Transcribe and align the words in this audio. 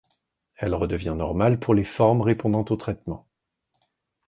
Elle 0.55 0.73
redevient 0.73 1.13
normale 1.15 1.59
pour 1.59 1.75
les 1.75 1.83
formes 1.83 2.21
répondant 2.21 2.65
au 2.67 2.75
traitement. 2.75 3.27